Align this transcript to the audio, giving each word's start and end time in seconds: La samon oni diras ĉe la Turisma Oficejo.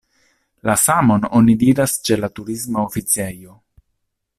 La 0.71 0.75
samon 0.83 1.27
oni 1.41 1.55
diras 1.65 1.95
ĉe 2.09 2.19
la 2.25 2.33
Turisma 2.41 2.87
Oficejo. 2.91 3.57